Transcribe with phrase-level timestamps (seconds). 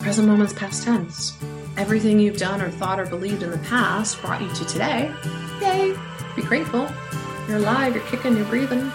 [0.00, 1.36] Present moment's past tense.
[1.76, 5.12] Everything you've done or thought or believed in the past brought you to today.
[5.60, 5.94] Yay!
[6.34, 6.88] Be grateful.
[7.46, 8.90] You're alive, you're kicking, you're breathing.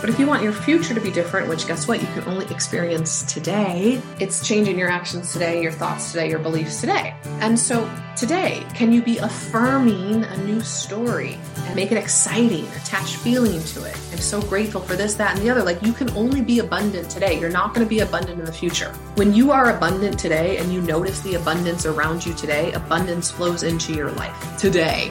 [0.00, 2.00] But if you want your future to be different, which guess what?
[2.00, 6.80] You can only experience today, it's changing your actions today, your thoughts today, your beliefs
[6.80, 7.14] today.
[7.40, 13.16] And so today, can you be affirming a new story and make it exciting, attach
[13.16, 13.96] feeling to it?
[14.10, 15.62] I'm so grateful for this, that, and the other.
[15.62, 17.38] Like you can only be abundant today.
[17.38, 18.92] You're not going to be abundant in the future.
[19.16, 23.64] When you are abundant today and you notice the abundance around you today, abundance flows
[23.64, 25.10] into your life today.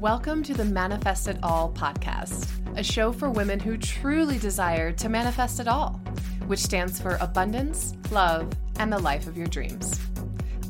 [0.00, 5.10] Welcome to the Manifest It All podcast, a show for women who truly desire to
[5.10, 6.00] manifest it all,
[6.46, 10.00] which stands for abundance, love, and the life of your dreams.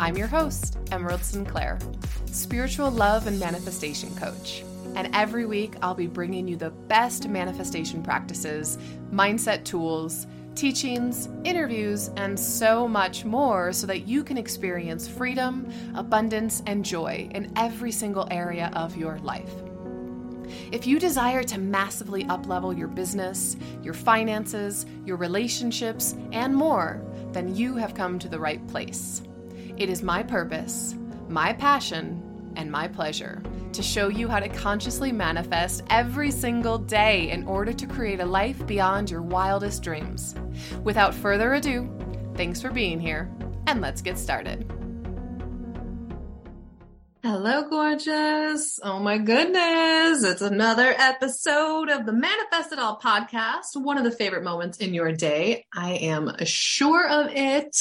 [0.00, 1.78] I'm your host, Emerald Sinclair,
[2.26, 4.64] spiritual love and manifestation coach.
[4.96, 8.78] And every week, I'll be bringing you the best manifestation practices,
[9.12, 16.62] mindset tools, teachings, interviews, and so much more so that you can experience freedom, abundance,
[16.66, 19.52] and joy in every single area of your life.
[20.72, 27.54] If you desire to massively uplevel your business, your finances, your relationships, and more, then
[27.54, 29.22] you have come to the right place.
[29.76, 30.94] It is my purpose,
[31.28, 37.30] my passion, and my pleasure to show you how to consciously manifest every single day
[37.30, 40.34] in order to create a life beyond your wildest dreams.
[40.82, 41.88] Without further ado,
[42.34, 43.30] thanks for being here,
[43.66, 44.70] and let's get started.
[47.22, 48.80] Hello, gorgeous.
[48.82, 50.24] Oh my goodness.
[50.24, 53.74] It's another episode of the Manifest It All podcast.
[53.74, 55.66] One of the favorite moments in your day.
[55.72, 57.76] I am sure of it.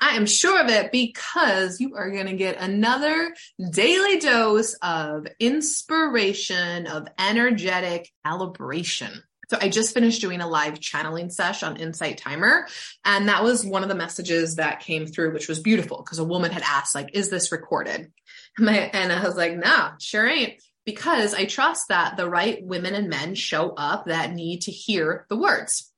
[0.00, 3.34] I am sure of it because you are going to get another
[3.70, 9.20] daily dose of inspiration, of energetic calibration.
[9.52, 12.66] So I just finished doing a live channeling sesh on Insight Timer.
[13.04, 16.24] And that was one of the messages that came through, which was beautiful because a
[16.24, 18.10] woman had asked, like, is this recorded?
[18.58, 20.62] and I was like, no, sure ain't.
[20.86, 25.26] Because I trust that the right women and men show up that need to hear
[25.28, 25.91] the words.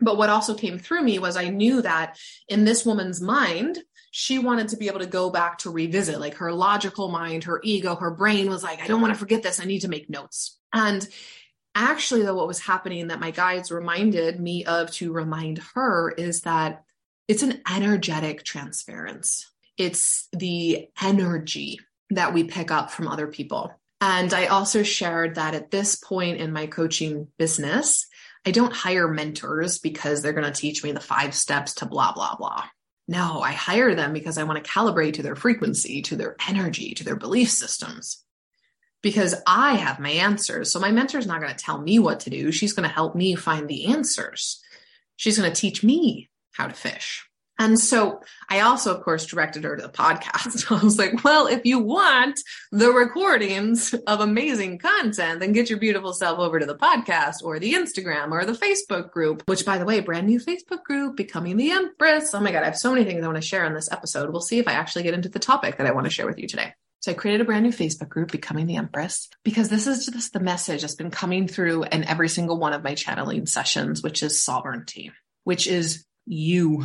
[0.00, 2.18] But what also came through me was I knew that
[2.48, 3.78] in this woman's mind,
[4.10, 7.60] she wanted to be able to go back to revisit, like her logical mind, her
[7.62, 9.60] ego, her brain was like, I don't want to forget this.
[9.60, 10.58] I need to make notes.
[10.72, 11.06] And
[11.74, 16.42] actually, though, what was happening that my guides reminded me of to remind her is
[16.42, 16.84] that
[17.28, 19.50] it's an energetic transference.
[19.76, 21.80] It's the energy
[22.10, 23.72] that we pick up from other people.
[24.00, 28.06] And I also shared that at this point in my coaching business,
[28.46, 32.12] I don't hire mentors because they're going to teach me the five steps to blah,
[32.12, 32.64] blah, blah.
[33.08, 36.94] No, I hire them because I want to calibrate to their frequency, to their energy,
[36.94, 38.22] to their belief systems.
[39.02, 40.72] Because I have my answers.
[40.72, 42.52] So my mentor is not going to tell me what to do.
[42.52, 44.62] She's going to help me find the answers.
[45.16, 47.28] She's going to teach me how to fish.
[47.58, 50.70] And so I also, of course, directed her to the podcast.
[50.80, 52.38] I was like, well, if you want
[52.70, 57.58] the recordings of amazing content, then get your beautiful self over to the podcast or
[57.58, 61.56] the Instagram or the Facebook group, which by the way, brand new Facebook group, Becoming
[61.56, 62.34] the Empress.
[62.34, 64.30] Oh my God, I have so many things I want to share on this episode.
[64.30, 66.38] We'll see if I actually get into the topic that I want to share with
[66.38, 66.74] you today.
[67.00, 70.32] So I created a brand new Facebook group, Becoming the Empress, because this is just
[70.32, 74.22] the message that's been coming through in every single one of my channeling sessions, which
[74.22, 75.12] is sovereignty,
[75.44, 76.84] which is you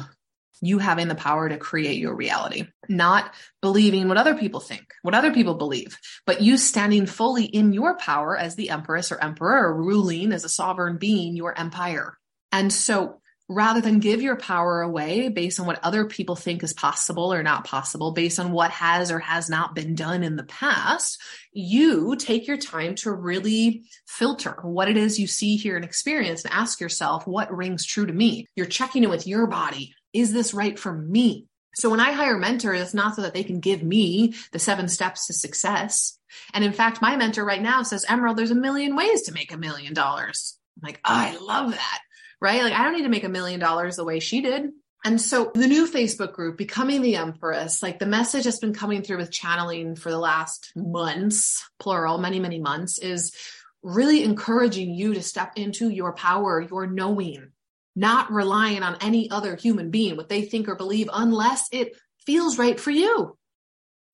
[0.61, 5.15] you having the power to create your reality, not believing what other people think, what
[5.15, 9.75] other people believe, but you standing fully in your power as the empress or emperor,
[9.75, 12.17] ruling as a sovereign being your empire.
[12.51, 16.73] And so rather than give your power away based on what other people think is
[16.73, 20.43] possible or not possible, based on what has or has not been done in the
[20.43, 25.83] past, you take your time to really filter what it is you see, hear, and
[25.83, 28.47] experience and ask yourself, what rings true to me?
[28.55, 31.47] You're checking in with your body, is this right for me?
[31.73, 34.89] So when I hire mentors, it's not so that they can give me the seven
[34.89, 36.17] steps to success.
[36.53, 39.53] And in fact, my mentor right now says, Emerald, there's a million ways to make
[39.53, 40.57] a million dollars.
[40.77, 41.99] I'm like, oh, I love that.
[42.41, 42.63] Right?
[42.63, 44.71] Like I don't need to make a million dollars the way she did.
[45.03, 49.01] And so the new Facebook group, Becoming the Empress, like the message that's been coming
[49.01, 53.33] through with channeling for the last months, plural, many, many months, is
[53.81, 57.51] really encouraging you to step into your power, your knowing,
[57.95, 61.95] not relying on any other human being, what they think or believe, unless it
[62.25, 63.37] feels right for you.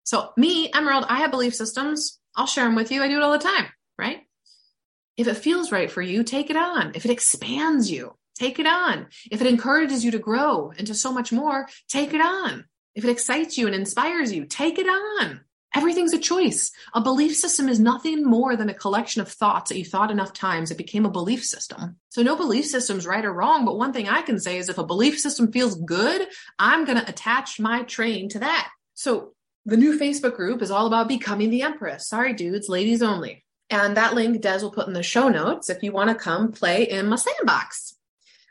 [0.03, 2.19] So, me, Emerald, I have belief systems.
[2.35, 3.03] I'll share them with you.
[3.03, 4.21] I do it all the time, right?
[5.17, 6.91] If it feels right for you, take it on.
[6.95, 9.07] If it expands you, take it on.
[9.31, 12.65] If it encourages you to grow into so much more, take it on.
[12.95, 15.41] If it excites you and inspires you, take it on.
[15.75, 16.71] Everything's a choice.
[16.93, 20.33] A belief system is nothing more than a collection of thoughts that you thought enough
[20.33, 21.97] times it became a belief system.
[22.09, 24.77] So no belief system's right or wrong, but one thing I can say is if
[24.77, 26.27] a belief system feels good,
[26.57, 28.69] I'm going to attach my train to that.
[28.93, 29.33] So
[29.65, 32.07] the new Facebook group is all about becoming the empress.
[32.07, 33.43] Sorry dudes, ladies only.
[33.69, 36.53] And that link Des will put in the show notes if you want to come
[36.53, 37.97] play in my sandbox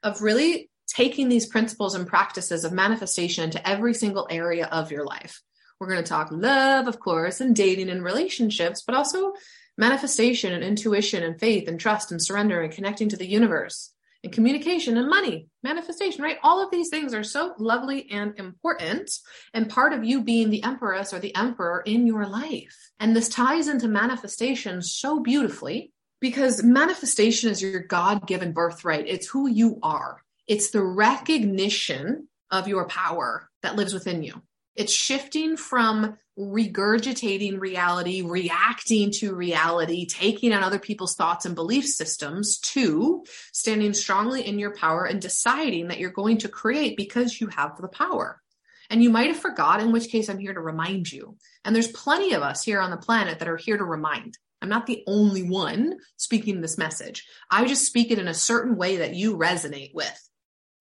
[0.02, 5.04] of really taking these principles and practices of manifestation into every single area of your
[5.04, 5.42] life.
[5.78, 9.34] We're going to talk love, of course, and dating and relationships, but also
[9.76, 13.92] manifestation and intuition and faith and trust and surrender and connecting to the universe
[14.24, 16.38] and communication and money, manifestation, right?
[16.42, 19.10] All of these things are so lovely and important
[19.52, 22.74] and part of you being the empress or the emperor in your life.
[22.98, 29.06] And this ties into manifestation so beautifully because manifestation is your God given birthright.
[29.06, 30.22] It's who you are.
[30.46, 34.40] It's the recognition of your power that lives within you.
[34.76, 41.86] It's shifting from regurgitating reality, reacting to reality, taking on other people's thoughts and belief
[41.86, 47.40] systems to standing strongly in your power and deciding that you're going to create because
[47.40, 48.42] you have the power.
[48.90, 51.36] And you might have forgot, in which case I'm here to remind you.
[51.64, 54.38] And there's plenty of us here on the planet that are here to remind.
[54.62, 57.26] I'm not the only one speaking this message.
[57.50, 60.30] I just speak it in a certain way that you resonate with.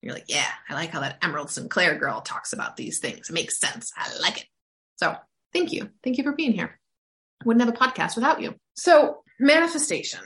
[0.05, 3.27] You're like, yeah, I like how that Emerald Sinclair girl talks about these things.
[3.27, 3.91] It makes sense.
[3.97, 4.47] I like it.
[4.97, 5.15] So
[5.51, 5.89] thank you.
[6.03, 6.79] Thank you for being here.
[7.43, 8.53] Wouldn't have a podcast without you.
[8.75, 10.19] So manifestation,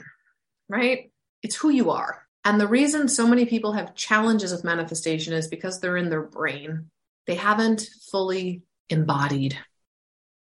[0.68, 1.10] right?
[1.42, 2.26] It's who you are.
[2.44, 6.22] And the reason so many people have challenges with manifestation is because they're in their
[6.22, 6.90] brain.
[7.26, 8.60] They haven't fully
[8.90, 9.56] embodied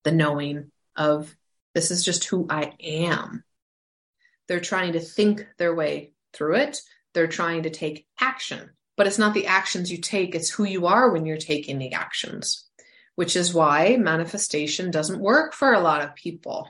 [0.03, 1.35] the knowing of
[1.73, 3.43] this is just who I am.
[4.47, 6.81] They're trying to think their way through it.
[7.15, 10.85] They're trying to take action but it's not the actions you take, it's who you
[10.87, 12.67] are when you're taking the actions,
[13.15, 16.69] which is why manifestation doesn't work for a lot of people.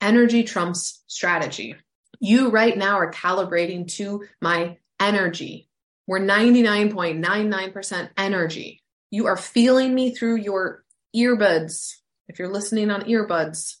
[0.00, 1.76] Energy trumps strategy.
[2.20, 5.68] You right now are calibrating to my energy.
[6.06, 8.82] We're 99.99% energy.
[9.10, 10.84] You are feeling me through your
[11.16, 11.94] earbuds.
[12.28, 13.76] If you're listening on earbuds,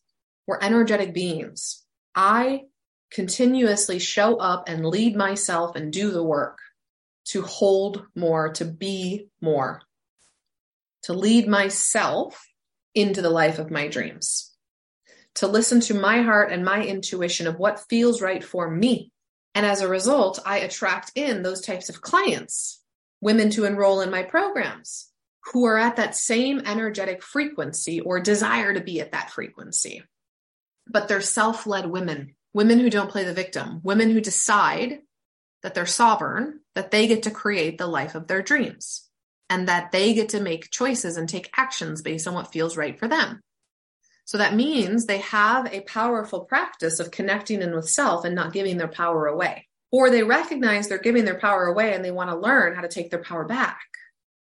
[0.46, 1.84] we're energetic beings.
[2.14, 2.62] I
[3.10, 6.58] continuously show up and lead myself and do the work
[7.24, 9.82] to hold more, to be more,
[11.04, 12.46] to lead myself
[12.94, 14.54] into the life of my dreams,
[15.36, 19.12] to listen to my heart and my intuition of what feels right for me.
[19.54, 22.82] And as a result, I attract in those types of clients,
[23.20, 25.12] women to enroll in my programs
[25.52, 30.02] who are at that same energetic frequency or desire to be at that frequency.
[30.88, 35.00] But they're self led women, women who don't play the victim, women who decide
[35.62, 39.08] that they're sovereign, that they get to create the life of their dreams,
[39.48, 42.98] and that they get to make choices and take actions based on what feels right
[42.98, 43.40] for them.
[44.24, 48.52] So that means they have a powerful practice of connecting in with self and not
[48.52, 49.68] giving their power away.
[49.90, 52.88] Or they recognize they're giving their power away and they want to learn how to
[52.88, 53.80] take their power back.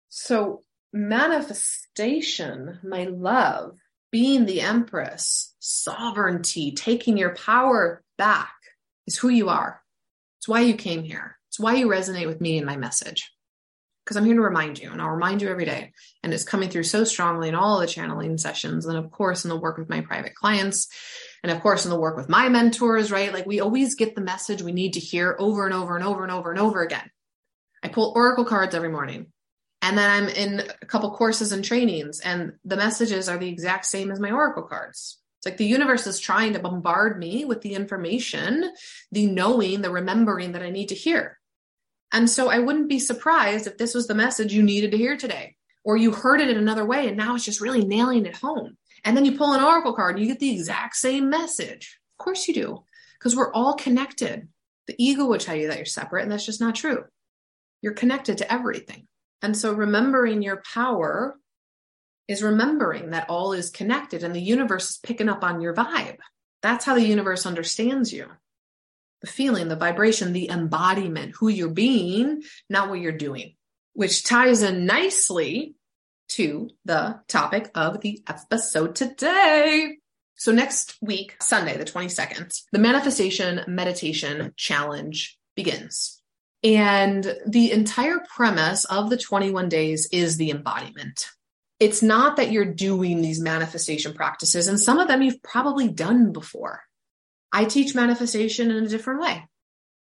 [0.10, 3.78] So, manifestation, my love,
[4.12, 8.54] being the empress, sovereignty, taking your power back
[9.06, 9.79] is who you are.
[10.50, 11.38] Why you came here.
[11.50, 13.32] It's why you resonate with me and my message.
[14.04, 15.92] Because I'm here to remind you, and I'll remind you every day.
[16.24, 19.50] And it's coming through so strongly in all the channeling sessions, and of course, in
[19.50, 20.88] the work with my private clients,
[21.44, 23.32] and of course, in the work with my mentors, right?
[23.32, 26.24] Like we always get the message we need to hear over and over and over
[26.24, 27.12] and over and over again.
[27.84, 29.28] I pull oracle cards every morning.
[29.84, 33.86] And then I'm in a couple courses and trainings, and the messages are the exact
[33.86, 35.20] same as my oracle cards.
[35.40, 38.74] It's like the universe is trying to bombard me with the information,
[39.12, 41.40] the knowing, the remembering that I need to hear.
[42.12, 45.16] And so I wouldn't be surprised if this was the message you needed to hear
[45.16, 45.56] today,
[45.86, 48.78] or you heard it in another way and now it's just really nailing it home.
[49.06, 52.00] And then you pull an oracle card and you get the exact same message.
[52.20, 52.84] Of course you do,
[53.18, 54.50] because we're all connected.
[54.88, 57.06] The ego will tell you that you're separate, and that's just not true.
[57.82, 59.08] You're connected to everything.
[59.42, 61.38] And so remembering your power
[62.30, 66.18] is remembering that all is connected and the universe is picking up on your vibe.
[66.62, 68.28] That's how the universe understands you.
[69.22, 73.56] The feeling, the vibration, the embodiment, who you're being, not what you're doing,
[73.94, 75.74] which ties in nicely
[76.30, 79.98] to the topic of the episode today.
[80.36, 86.22] So next week, Sunday, the 22nd, the manifestation meditation challenge begins.
[86.64, 91.26] And the entire premise of the 21 days is the embodiment
[91.80, 96.32] it's not that you're doing these manifestation practices, and some of them you've probably done
[96.32, 96.84] before.
[97.52, 99.48] I teach manifestation in a different way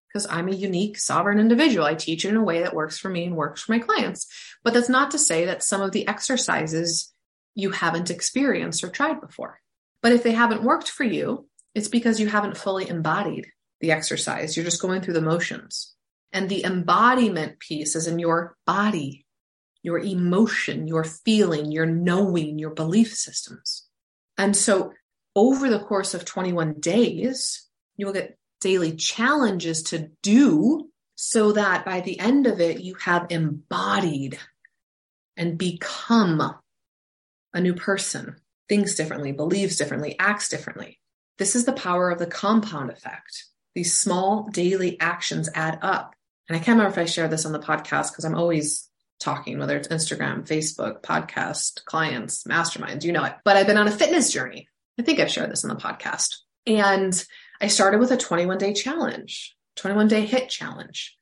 [0.09, 1.87] because I'm a unique sovereign individual.
[1.87, 4.26] I teach it in a way that works for me and works for my clients.
[4.62, 7.12] But that's not to say that some of the exercises
[7.54, 9.61] you haven't experienced or tried before.
[10.02, 13.47] But if they haven't worked for you, it's because you haven't fully embodied
[13.81, 14.57] the exercise.
[14.57, 15.95] You're just going through the motions.
[16.33, 19.22] And the embodiment piece is in your body,
[19.82, 23.86] your emotion, your feeling, your knowing, your belief systems.
[24.38, 24.92] And so
[25.34, 31.84] over the course of 21 days, you will get daily challenges to do so that
[31.84, 34.38] by the end of it, you have embodied
[35.36, 36.54] and become
[37.54, 38.36] a new person,
[38.68, 40.98] thinks differently, believes differently, acts differently.
[41.38, 43.44] This is the power of the compound effect.
[43.74, 46.14] These small daily actions add up.
[46.48, 48.88] And I can't remember if I shared this on the podcast because I'm always
[49.23, 53.35] talking, whether it's Instagram, Facebook, podcast, clients, masterminds, you know it.
[53.45, 54.69] But I've been on a fitness journey.
[54.99, 56.37] I think I've shared this on the podcast.
[56.67, 57.25] And
[57.61, 61.17] I started with a 21 day challenge, 21 day HIIT challenge,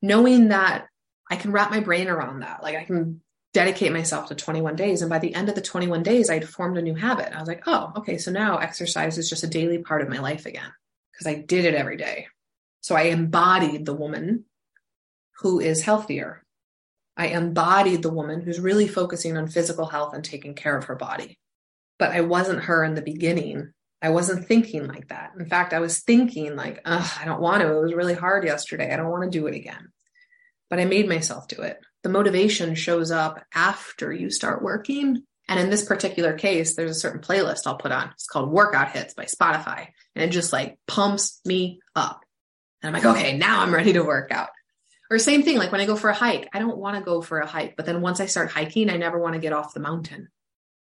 [0.00, 0.86] knowing that
[1.30, 2.62] I can wrap my brain around that.
[2.62, 5.02] Like I can dedicate myself to 21 days.
[5.02, 7.34] And by the end of the 21 days, I'd formed a new habit.
[7.34, 8.18] I was like, oh, okay.
[8.18, 10.72] So now exercise is just a daily part of my life again
[11.12, 12.28] because I did it every day.
[12.80, 14.44] So I embodied the woman
[15.38, 16.41] who is healthier.
[17.16, 20.96] I embodied the woman who's really focusing on physical health and taking care of her
[20.96, 21.38] body.
[21.98, 23.72] But I wasn't her in the beginning.
[24.00, 25.32] I wasn't thinking like that.
[25.38, 27.76] In fact, I was thinking like, I don't want to.
[27.76, 28.92] It was really hard yesterday.
[28.92, 29.92] I don't want to do it again.
[30.70, 35.22] But I made myself do it the motivation shows up after you start working.
[35.48, 38.10] And in this particular case, there's a certain playlist I'll put on.
[38.10, 39.88] It's called Workout Hits by Spotify.
[40.14, 42.20] And it just like pumps me up.
[42.82, 44.50] And I'm like, okay, now I'm ready to work out.
[45.12, 47.20] Or same thing, like when I go for a hike, I don't want to go
[47.20, 47.76] for a hike.
[47.76, 50.28] But then once I start hiking, I never want to get off the mountain,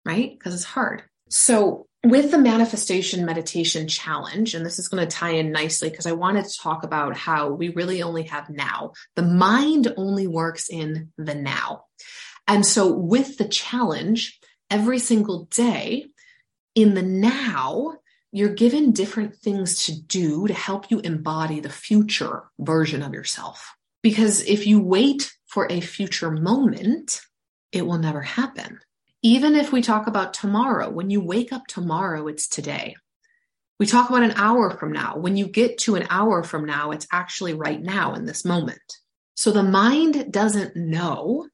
[0.04, 0.30] right?
[0.30, 1.02] Because it's hard.
[1.28, 6.06] So with the manifestation meditation challenge, and this is going to tie in nicely because
[6.06, 8.92] I wanted to talk about how we really only have now.
[9.16, 11.86] The mind only works in the now.
[12.46, 14.38] And so with the challenge,
[14.70, 16.06] every single day
[16.76, 17.96] in the now,
[18.30, 23.74] you're given different things to do to help you embody the future version of yourself.
[24.02, 27.20] Because if you wait for a future moment,
[27.70, 28.78] it will never happen.
[29.22, 32.96] Even if we talk about tomorrow, when you wake up tomorrow, it's today.
[33.78, 35.16] We talk about an hour from now.
[35.16, 38.80] When you get to an hour from now, it's actually right now in this moment.
[39.34, 41.48] So the mind doesn't know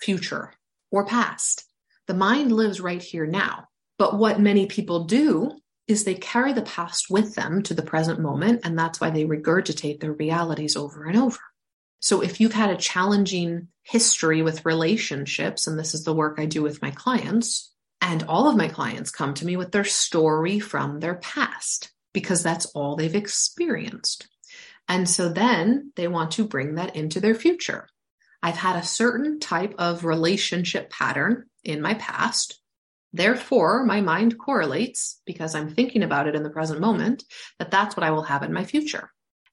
[0.00, 0.52] future
[0.90, 1.64] or past.
[2.06, 3.68] The mind lives right here now.
[3.98, 5.52] But what many people do
[5.86, 9.24] is they carry the past with them to the present moment, and that's why they
[9.24, 11.38] regurgitate their realities over and over.
[12.00, 16.46] So if you've had a challenging history with relationships, and this is the work I
[16.46, 20.58] do with my clients, and all of my clients come to me with their story
[20.58, 24.28] from their past because that's all they've experienced.
[24.88, 27.86] And so then they want to bring that into their future.
[28.42, 32.60] I've had a certain type of relationship pattern in my past.
[33.12, 37.24] Therefore, my mind correlates because I'm thinking about it in the present moment
[37.58, 39.10] that that's what I will have in my future.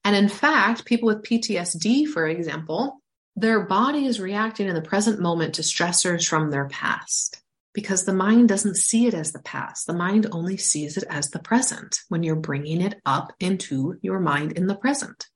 [0.08, 3.02] And in fact, people with PTSD, for example,
[3.36, 7.42] their body is reacting in the present moment to stressors from their past
[7.74, 9.86] because the mind doesn't see it as the past.
[9.86, 14.18] The mind only sees it as the present when you're bringing it up into your
[14.18, 15.26] mind in the present.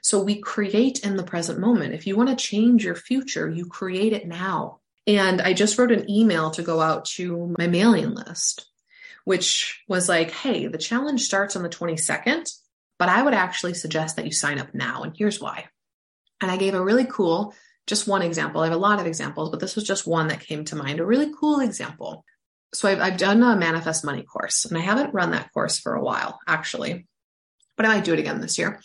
[0.00, 1.94] So we create in the present moment.
[1.94, 4.78] If you want to change your future, you create it now.
[5.08, 8.70] And I just wrote an email to go out to my mailing list,
[9.24, 12.48] which was like, hey, the challenge starts on the 22nd.
[13.00, 15.02] But I would actually suggest that you sign up now.
[15.02, 15.68] And here's why.
[16.42, 17.54] And I gave a really cool,
[17.86, 18.60] just one example.
[18.60, 21.00] I have a lot of examples, but this was just one that came to mind,
[21.00, 22.26] a really cool example.
[22.74, 25.94] So I've, I've done a manifest money course and I haven't run that course for
[25.94, 27.06] a while, actually,
[27.78, 28.82] but I might do it again this year.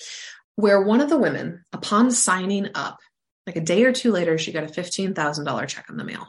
[0.55, 2.99] Where one of the women, upon signing up,
[3.45, 6.25] like a day or two later, she got a $15,000 check in the mail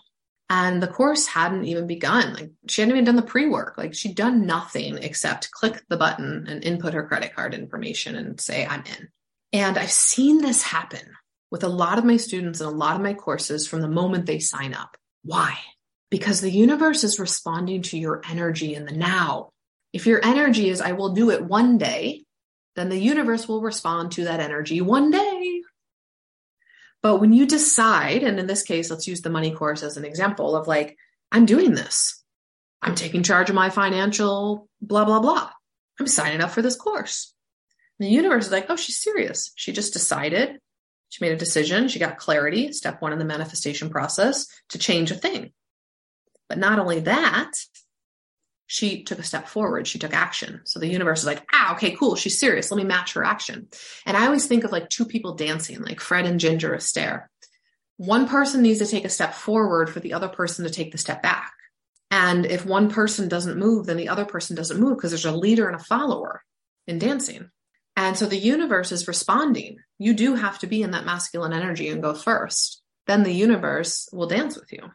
[0.49, 2.35] and the course hadn't even begun.
[2.35, 3.77] Like she hadn't even done the pre-work.
[3.77, 8.41] Like she'd done nothing except click the button and input her credit card information and
[8.41, 9.09] say i'm in.
[9.53, 11.15] And i've seen this happen
[11.51, 14.27] with a lot of my students and a lot of my courses from the moment
[14.27, 14.97] they sign up.
[15.23, 15.57] Why?
[16.11, 19.51] Because the universe is responding to your energy in the now.
[19.93, 22.25] If your energy is i will do it one day
[22.77, 25.63] then the universe will respond to that energy one day
[27.07, 30.05] but when you decide, and in this case, let's use the money course as an
[30.05, 30.99] example of like,
[31.31, 32.21] I'm doing this.
[32.83, 35.49] I'm taking charge of my financial blah, blah, blah.
[36.01, 37.33] I'm signing up for this course.
[38.01, 39.53] And the universe is like, oh, she's serious.
[39.55, 40.59] She just decided.
[41.11, 41.87] She made a decision.
[41.87, 45.53] She got clarity, step one in the manifestation process to change a thing.
[46.49, 47.53] But not only that,
[48.67, 49.87] she took a step forward.
[49.87, 50.61] She took action.
[50.65, 52.17] So the universe is like, ah, okay, cool.
[52.17, 52.71] She's serious.
[52.71, 53.69] Let me match her action.
[54.05, 57.27] And I always think of like two people dancing, like Fred and Ginger Astaire.
[57.97, 60.99] One person needs to take a step forward for the other person to take the
[60.99, 61.53] step back.
[62.11, 65.33] And if one person doesn't move, then the other person doesn't move because there's a
[65.33, 66.43] leader and a follower
[66.87, 67.51] in dancing.
[67.97, 69.79] And so the universe is responding.
[69.99, 72.83] You do have to be in that masculine energy and go first.
[73.07, 74.91] Then the universe will dance with you.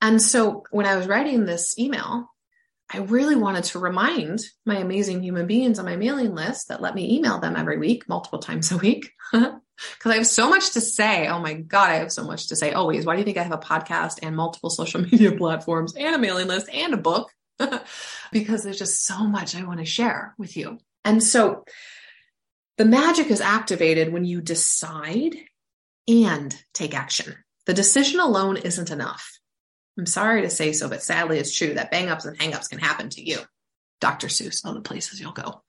[0.00, 2.29] And so when I was writing this email,
[2.92, 6.94] I really wanted to remind my amazing human beings on my mailing list that let
[6.94, 9.52] me email them every week, multiple times a week, because
[10.04, 11.28] I have so much to say.
[11.28, 13.06] Oh my God, I have so much to say always.
[13.06, 16.18] Why do you think I have a podcast and multiple social media platforms and a
[16.18, 17.30] mailing list and a book?
[18.32, 20.78] because there's just so much I want to share with you.
[21.04, 21.64] And so
[22.76, 25.36] the magic is activated when you decide
[26.08, 27.36] and take action.
[27.66, 29.39] The decision alone isn't enough.
[30.00, 32.68] I'm sorry to say so, but sadly it's true that bang ups and hang ups
[32.68, 33.38] can happen to you.
[34.00, 34.28] Dr.
[34.28, 35.62] Seuss, all the places you'll go.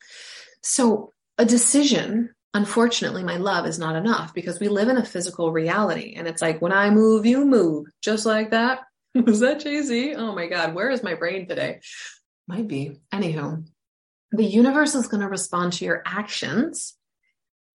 [0.64, 5.52] So a decision, unfortunately, my love is not enough because we live in a physical
[5.52, 6.14] reality.
[6.16, 8.84] And it's like when I move, you move just like that.
[9.16, 10.16] Was that Jay Z?
[10.16, 11.82] Oh my God, where is my brain today?
[12.48, 13.02] Might be.
[13.14, 13.68] Anywho,
[14.32, 16.96] the universe is going to respond to your actions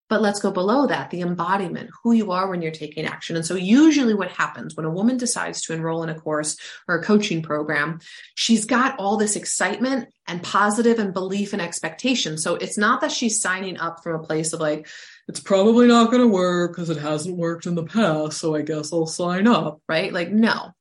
[0.09, 3.37] but let's go below that the embodiment, who you are when you're taking action.
[3.37, 6.97] And so, usually, what happens when a woman decides to enroll in a course or
[6.97, 8.01] a coaching program,
[8.35, 12.39] she's got all this excitement and positive and belief and expectation.
[12.39, 14.89] So, it's not that she's signing up from a place of like,
[15.29, 18.39] it's probably not going to work because it hasn't worked in the past.
[18.39, 20.13] So, I guess I'll sign up, right?
[20.13, 20.73] Like, no,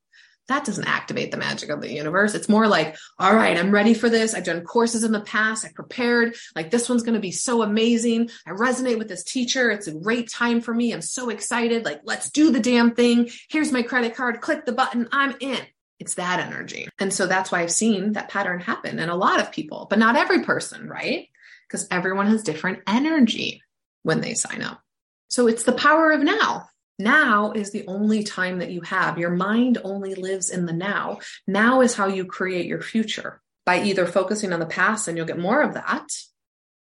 [0.47, 2.35] that doesn't activate the magic of the universe.
[2.35, 4.33] It's more like, all right, I'm ready for this.
[4.33, 5.65] I've done courses in the past.
[5.65, 6.35] I prepared.
[6.55, 8.29] Like this one's going to be so amazing.
[8.45, 9.71] I resonate with this teacher.
[9.71, 10.93] It's a great time for me.
[10.93, 11.85] I'm so excited.
[11.85, 13.29] Like, let's do the damn thing.
[13.49, 14.41] Here's my credit card.
[14.41, 15.07] Click the button.
[15.11, 15.59] I'm in.
[15.99, 16.87] It's that energy.
[16.99, 19.99] And so that's why I've seen that pattern happen in a lot of people, but
[19.99, 21.29] not every person, right?
[21.67, 23.61] Because everyone has different energy
[24.03, 24.81] when they sign up.
[25.29, 26.67] So it's the power of now.
[26.97, 29.17] Now is the only time that you have.
[29.17, 31.19] Your mind only lives in the now.
[31.45, 35.25] Now is how you create your future by either focusing on the past and you'll
[35.25, 36.07] get more of that,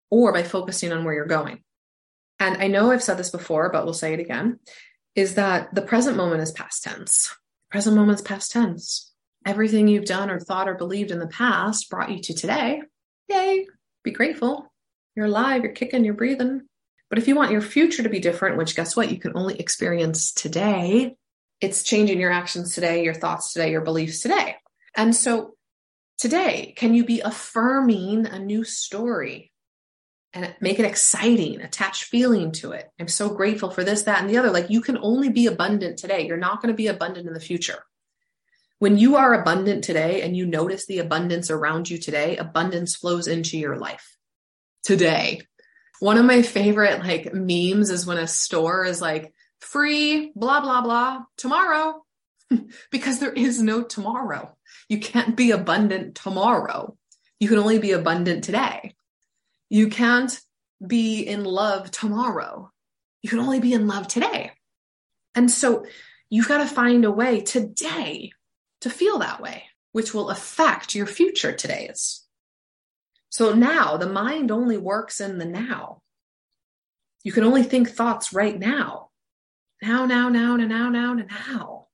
[0.10, 1.64] or by focusing on where you're going.
[2.40, 4.60] And I know I've said this before, but we'll say it again
[5.16, 7.30] is that the present moment is past tense.
[7.70, 9.12] The Present moment is past tense.
[9.46, 12.84] Everything you've done or thought or believed in the past brought you to today.
[13.27, 13.66] Yay.
[14.03, 14.72] Be grateful.
[15.16, 16.68] You're alive, you're kicking, you're breathing.
[17.09, 19.11] But if you want your future to be different, which guess what?
[19.11, 21.15] You can only experience today.
[21.61, 24.55] It's changing your actions today, your thoughts today, your beliefs today.
[24.96, 25.55] And so
[26.17, 29.51] today, can you be affirming a new story
[30.33, 32.89] and make it exciting, attach feeling to it?
[33.00, 34.51] I'm so grateful for this, that, and the other.
[34.51, 36.27] Like you can only be abundant today.
[36.27, 37.83] You're not going to be abundant in the future.
[38.79, 43.27] When you are abundant today and you notice the abundance around you today, abundance flows
[43.27, 44.17] into your life
[44.83, 45.47] today.
[46.00, 50.81] One of my favorite like memes is when a store is like free, blah, blah,
[50.81, 52.03] blah, tomorrow,
[52.92, 54.55] because there is no tomorrow.
[54.90, 56.96] You can't be abundant tomorrow.
[57.40, 58.96] You can only be abundant today.
[59.70, 60.40] You can't
[60.86, 62.72] be in love tomorrow.
[63.22, 64.51] You can only be in love today.
[65.36, 65.86] And so
[66.29, 68.31] you've got to find a way today
[68.81, 72.22] to feel that way, which will affect your future todays.
[73.29, 76.01] So now the mind only works in the now.
[77.24, 79.09] You can only think thoughts right now.
[79.81, 81.87] Now, now, now, now, now, now, now.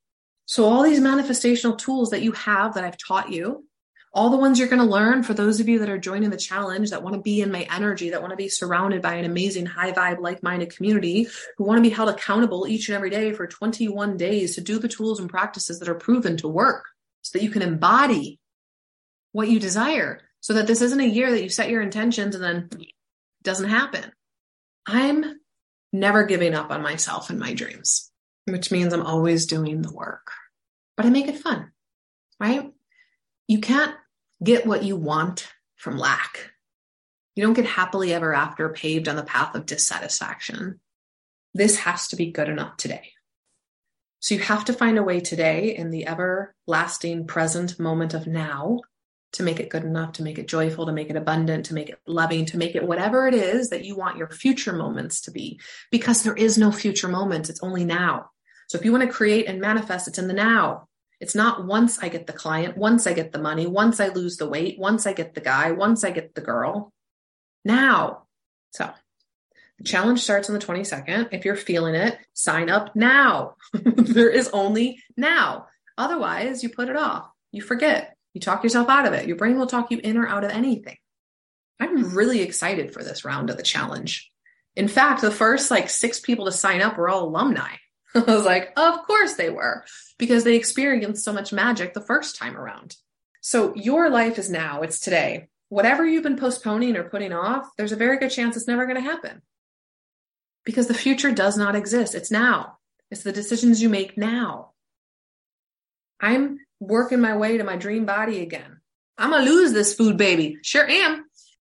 [0.45, 3.65] So all these manifestational tools that you have that I've taught you,
[4.13, 6.37] all the ones you're going to learn for those of you that are joining the
[6.37, 9.25] challenge that want to be in my energy, that want to be surrounded by an
[9.25, 13.09] amazing high vibe, like minded community who want to be held accountable each and every
[13.09, 16.85] day for 21 days to do the tools and practices that are proven to work
[17.23, 18.39] so that you can embody
[19.31, 22.43] what you desire so that this isn't a year that you set your intentions and
[22.43, 22.89] then it
[23.43, 24.11] doesn't happen.
[24.85, 25.39] I'm
[25.93, 28.11] never giving up on myself and my dreams,
[28.43, 30.31] which means I'm always doing the work,
[30.97, 31.71] but I make it fun,
[32.41, 32.73] right?
[33.47, 33.95] You can't
[34.43, 36.51] get what you want from lack.
[37.37, 40.81] You don't get happily ever after paved on the path of dissatisfaction.
[41.53, 43.13] This has to be good enough today.
[44.19, 48.81] So you have to find a way today in the everlasting present moment of now
[49.33, 51.89] to make it good enough, to make it joyful, to make it abundant, to make
[51.89, 55.31] it loving, to make it whatever it is that you want your future moments to
[55.31, 55.59] be.
[55.91, 58.29] Because there is no future moments, it's only now.
[58.67, 60.87] So if you want to create and manifest, it's in the now.
[61.19, 64.37] It's not once I get the client, once I get the money, once I lose
[64.37, 66.91] the weight, once I get the guy, once I get the girl.
[67.65, 68.23] Now.
[68.71, 68.91] So
[69.77, 71.29] the challenge starts on the 22nd.
[71.31, 73.55] If you're feeling it, sign up now.
[73.73, 75.67] there is only now.
[75.97, 77.29] Otherwise, you put it off.
[77.51, 78.12] You forget.
[78.33, 79.27] You talk yourself out of it.
[79.27, 80.97] Your brain will talk you in or out of anything.
[81.79, 82.15] I'm hmm.
[82.15, 84.31] really excited for this round of the challenge.
[84.75, 87.75] In fact, the first like six people to sign up were all alumni.
[88.15, 89.85] I was like, of course they were,
[90.17, 92.95] because they experienced so much magic the first time around.
[93.41, 95.49] So your life is now, it's today.
[95.69, 98.95] Whatever you've been postponing or putting off, there's a very good chance it's never going
[98.95, 99.41] to happen.
[100.63, 102.15] Because the future does not exist.
[102.15, 102.77] It's now.
[103.11, 104.71] It's the decisions you make now.
[106.21, 108.79] I'm working my way to my dream body again.
[109.17, 110.57] I'm going to lose this food baby.
[110.63, 111.25] Sure am.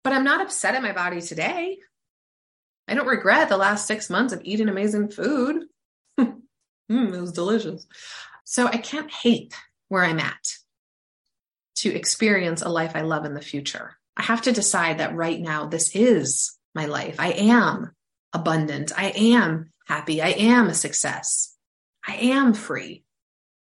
[0.02, 1.78] But I'm not upset at my body today.
[2.88, 5.64] I don't regret the last six months of eating amazing food.
[6.20, 6.40] mm,
[6.90, 7.86] it was delicious.
[8.44, 9.54] So I can't hate
[9.88, 10.56] where I'm at
[11.76, 13.96] to experience a life I love in the future.
[14.16, 17.16] I have to decide that right now, this is my life.
[17.18, 17.92] I am
[18.32, 18.92] abundant.
[18.96, 20.20] I am happy.
[20.20, 21.56] I am a success.
[22.06, 23.04] I am free.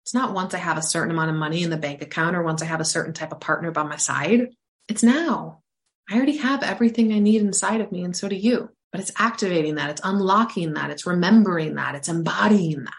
[0.09, 2.43] It's not once I have a certain amount of money in the bank account or
[2.43, 4.49] once I have a certain type of partner by my side.
[4.89, 5.61] It's now.
[6.09, 8.71] I already have everything I need inside of me, and so do you.
[8.91, 12.95] But it's activating that, it's unlocking that, it's remembering that, it's embodying that.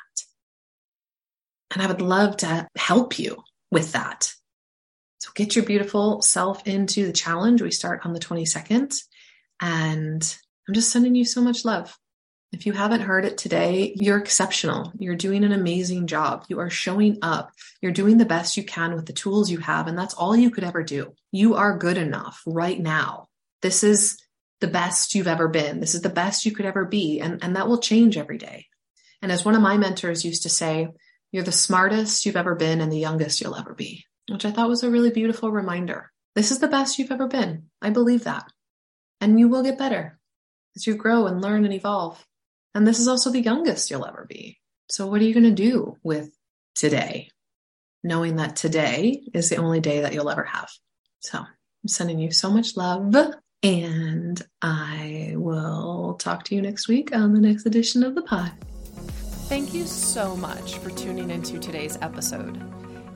[1.73, 3.41] And I would love to help you
[3.71, 4.31] with that.
[5.17, 7.63] So get your beautiful self into the challenge.
[7.63, 8.95] We start on the 22nd.
[9.59, 11.97] And I'm just sending you so much love.
[12.51, 14.91] If you haven't heard it today, you're exceptional.
[14.97, 16.45] You're doing an amazing job.
[16.47, 17.51] You are showing up.
[17.79, 19.87] You're doing the best you can with the tools you have.
[19.87, 21.13] And that's all you could ever do.
[21.31, 23.27] You are good enough right now.
[23.61, 24.17] This is
[24.61, 25.79] the best you've ever been.
[25.79, 27.19] This is the best you could ever be.
[27.19, 28.65] And, and that will change every day.
[29.21, 30.87] And as one of my mentors used to say,
[31.31, 34.69] you're the smartest you've ever been and the youngest you'll ever be, which I thought
[34.69, 36.11] was a really beautiful reminder.
[36.35, 37.65] This is the best you've ever been.
[37.81, 38.51] I believe that.
[39.21, 40.17] And you will get better
[40.75, 42.25] as you grow and learn and evolve.
[42.75, 44.59] And this is also the youngest you'll ever be.
[44.89, 46.31] So, what are you going to do with
[46.75, 47.29] today?
[48.03, 50.69] Knowing that today is the only day that you'll ever have.
[51.19, 53.15] So, I'm sending you so much love.
[53.61, 58.51] And I will talk to you next week on the next edition of the pod.
[59.49, 62.61] Thank you so much for tuning into today's episode.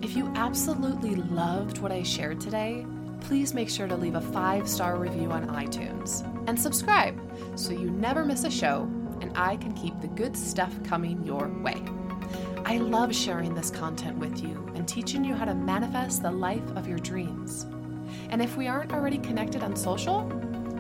[0.02, 2.86] If you absolutely loved what I shared today,
[3.22, 7.18] please make sure to leave a five star review on iTunes and subscribe
[7.56, 8.90] so you never miss a show
[9.24, 11.82] and I can keep the good stuff coming your way.
[12.66, 16.70] I love sharing this content with you and teaching you how to manifest the life
[16.76, 17.66] of your dreams.
[18.30, 20.30] And if we aren't already connected on social,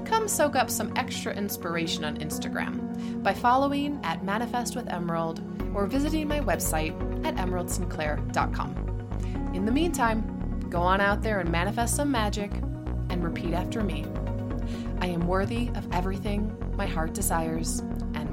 [0.03, 5.41] come soak up some extra inspiration on Instagram by following at Manifest with Emerald
[5.73, 6.91] or visiting my website
[7.25, 9.51] at emeraldsinclair.com.
[9.53, 12.51] In the meantime, go on out there and manifest some magic
[13.09, 14.05] and repeat after me.
[14.99, 17.79] I am worthy of everything my heart desires
[18.15, 18.32] and